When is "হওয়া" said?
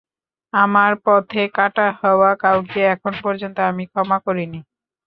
1.99-2.31